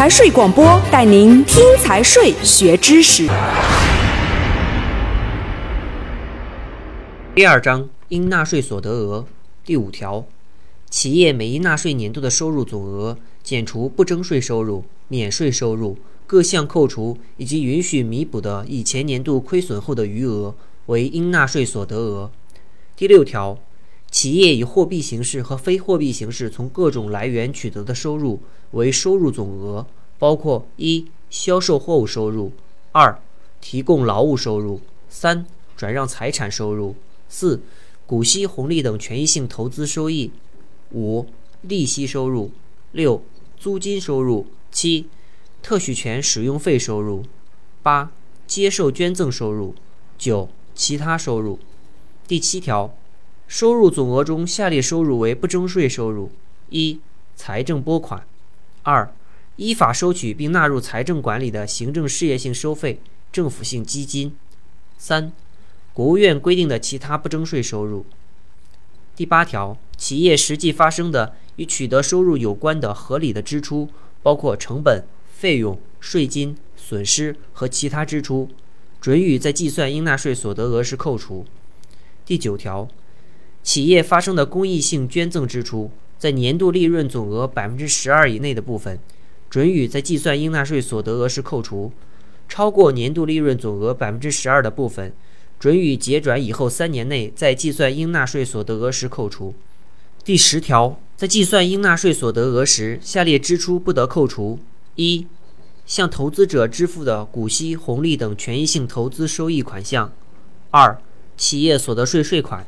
[0.00, 3.26] 财税广播带您听财税学知识。
[7.34, 9.26] 第二章应纳税所得额
[9.62, 10.24] 第五条，
[10.88, 20.54] 企业每一纳税年度的收入总额减除不征税收入、免税收入、各项扣除以及允许弥补的以前年度亏损后的余额
[20.86, 22.30] 为应纳税所得额。
[22.96, 23.58] 第六条，
[24.10, 28.40] 企业以货币形式和非货币形式从各种来源取得的收入
[28.72, 29.86] 为收入总额，
[30.18, 32.50] 包括一、销售货物收入；
[32.92, 33.20] 二、
[33.60, 36.94] 提供劳务收入；三、转让财产收入；
[37.28, 37.62] 四、
[38.06, 40.30] 股息、红利等权益性投资收益；
[40.92, 41.26] 五、
[41.62, 42.50] 利息收入；
[42.92, 43.22] 六、
[43.56, 45.06] 租金收入；七、
[45.62, 47.22] 特许权使用费收入；
[47.82, 48.12] 八、
[48.46, 49.74] 接受捐赠收入；
[50.18, 51.58] 九、其他收入。
[52.26, 52.94] 第七条，
[53.48, 56.30] 收入总额中下列收入为不征税收入：
[56.68, 57.00] 一、
[57.34, 58.22] 财政拨款；
[58.82, 59.12] 二、
[59.56, 64.30] 依法收取并纳入财政管理的行政事业性收费、政府性基金；
[64.96, 65.32] 三、
[65.92, 68.06] 国务院规定的其他不征税收入。
[69.14, 73.90] 第八条，企业实际发生的与取得收入有关的合理的支出，
[74.22, 78.48] 包括成本、费用、税金、损失和其他支出，
[78.98, 81.44] 准予在计算应纳税所得额时扣除。
[82.24, 82.88] 第九条，
[83.62, 88.98] 企业发生的公益性捐赠支出，在年度利润总额百分之十二以内的部分，
[89.48, 91.90] 准予在计算应纳税所得额时扣除；
[92.46, 95.14] 超过年度利润总额百分之十二的部分，
[95.58, 99.54] 准予结转以后三年内在计算应纳税所得额时扣除。
[100.22, 104.58] 第十条，在计算应纳税所得额时，下列支出不得扣除：
[104.96, 105.26] 一、
[105.86, 110.12] 向投资者支付的股息、红利等权益性投资收益款项；
[110.70, 111.00] 二、
[111.38, 112.64] 企业所得税税款；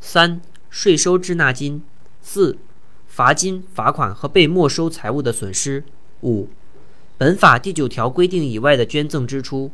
[0.00, 1.82] 三、税收滞纳金；
[2.22, 2.56] 四、
[3.16, 5.80] 罚金、罚款和被没收财物的损失；
[6.20, 6.50] 五、
[7.16, 9.70] 本法第九条规定以外的捐赠支出；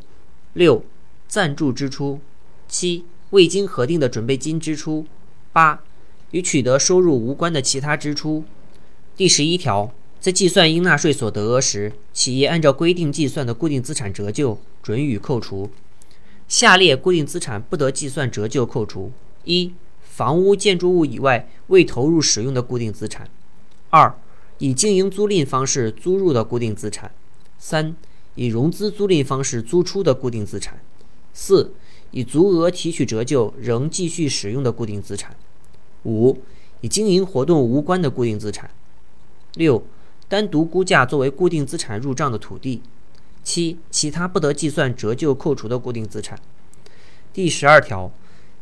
[0.52, 0.84] 六、
[1.26, 2.20] 赞助支出；
[2.68, 5.04] 七、未经核定的准备金支出；
[5.52, 5.82] 八、
[6.30, 8.44] 与取得收入无关的其他支出。
[9.16, 15.68] 第十一条，在计算应纳税所得额时，企业按照规定计算的固定资产折旧准予扣除。
[16.46, 19.10] 下列固定资产不得计算折旧扣除：
[19.42, 19.72] 一、
[20.14, 23.24] 房屋、建筑物以外未投入使用的固定资产；
[23.88, 24.14] 二、
[24.58, 27.08] 以经营租赁方式租入的固定资产；
[27.58, 27.96] 三、
[28.34, 30.74] 以融资租赁方式租出的固定资产；
[31.32, 31.72] 四、
[32.10, 35.32] 以足额提取折旧仍继续使用的固定资产；
[36.04, 36.42] 五、
[36.82, 38.68] 以经营活动无关的固定资产；
[39.54, 39.82] 六、
[40.28, 42.82] 单独估价作为固定资产入账的土地。
[43.42, 46.38] 七、其他不得计算折旧扣除的固定资产。
[47.32, 48.12] 第十二条，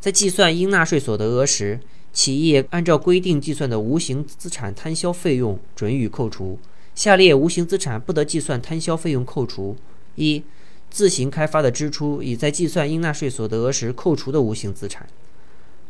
[0.00, 1.78] 在计算应纳税所得额时，
[2.12, 6.58] 企业按照规定计算的无形资产摊销费用准予扣除。
[6.94, 9.76] 下列无形资产不得计算摊销费用扣除：
[10.16, 10.42] 一、
[10.90, 15.06] 自行开发的支出已在计算应纳税所得额时扣除的无形资产；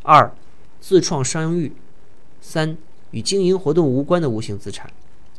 [0.03, 0.31] 二、
[0.79, 1.71] 自创商誉；
[2.41, 2.77] 三、
[3.11, 4.87] 与经营活动无关的无形资产；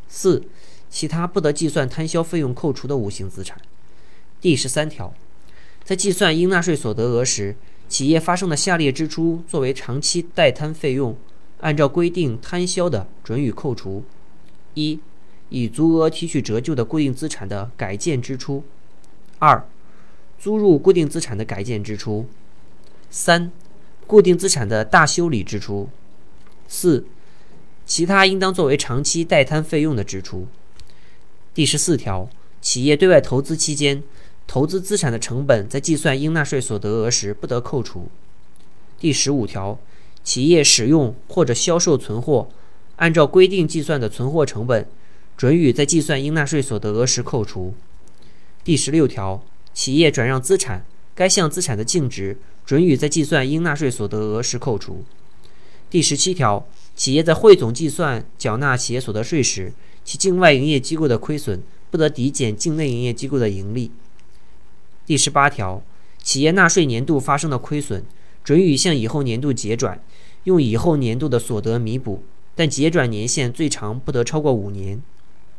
[0.08, 0.42] 四。
[0.90, 3.58] 其他不得计算摊销费用扣除的无形资产。
[4.42, 5.14] 第十三条，
[5.82, 7.56] 在计算应纳税所得额时，
[7.92, 11.14] 企业发生的下列支出作为长期代摊费用，
[11.60, 14.02] 按照规定摊销的，准予扣除：
[14.72, 14.98] 一、
[15.50, 18.62] 以足额提取折旧的固定资产的改建支出；
[19.38, 19.68] 二、
[20.38, 22.24] 租入固定资产的改建支出；
[23.10, 23.52] 三、
[24.06, 25.90] 固定资产的大修理支出；
[26.66, 27.04] 四、
[27.84, 30.46] 其他应当作为长期代摊费用的支出。
[31.52, 32.30] 第十四条，
[32.62, 34.02] 企业对外投资期间，
[34.46, 38.08] 投资资产的成本在计算应纳税所得额时不得扣除。
[38.98, 39.78] 第十五条，
[40.22, 42.48] 企业使用或者销售存货，
[42.96, 44.86] 按照规定计算的存货成本，
[45.36, 47.74] 准予在计算应纳税所得额时扣除。
[48.62, 49.42] 第十六条，
[49.72, 55.02] 企业转让资产，该项资产的净值准予在计算应纳税所得额时扣除。
[55.90, 59.72] 第十七条，企业在汇总计算缴纳企业所得税时，
[60.04, 61.60] 其境外营业机构的亏损
[61.90, 63.90] 不得抵减境内营业机构的盈利。
[65.04, 65.82] 第十八条，
[66.22, 68.04] 企业纳税年度发生的亏损，
[68.44, 70.00] 准予向以后年度结转，
[70.44, 72.22] 用以后年度的所得弥补，
[72.54, 75.02] 但结转年限最长不得超过五年。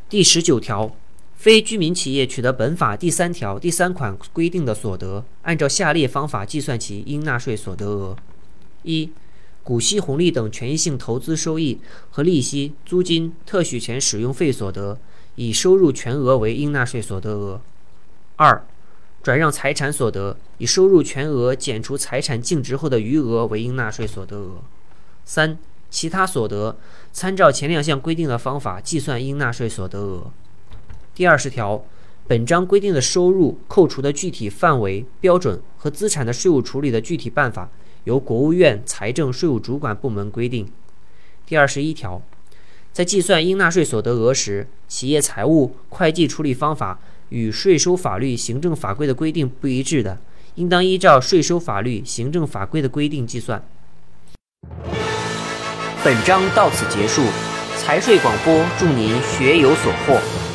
[0.09, 0.95] 第十九条，
[1.35, 8.15] 非居民企业取得本法第三条第三款规定的所得，按照下列方法计算其应纳税所得额：
[8.83, 9.09] 一。
[9.65, 11.79] 股息、红利等权益性投资收益
[12.09, 14.99] 和利息、租金、特许权使用费所得，
[15.35, 17.61] 以收入全额为应纳税所得额；
[18.35, 18.65] 二、
[19.23, 24.61] 转让财产所得，以收入全额减除财产净值后的余额为应纳税所得额；
[25.23, 25.57] 三、
[25.89, 26.75] 其他所得，
[27.13, 30.29] 参照前两项规定的方法计算应纳税所得额。
[31.15, 31.85] 第二十条，
[32.27, 37.69] 本章规定的收入扣除的具体范围、标准和资产的税务处理的具体办法，
[38.03, 40.69] 由国务院财政税务主管部门规定。
[41.45, 42.21] 第二十一条，
[42.91, 46.99] 在计算应纳税所得额时，企业财务会计处理方法
[47.33, 50.19] 与税收法律、行政法规的规定不一致的，
[50.53, 53.61] 应当依照税收法律、行政法规的规定计算。
[56.03, 57.23] 本章到此结束，
[57.75, 60.52] 财税广播祝您学有所获。